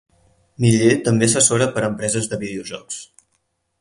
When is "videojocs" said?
2.45-3.03